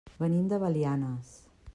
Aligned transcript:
Venim 0.21 0.47
de 0.53 0.59
Belianes. 0.63 1.37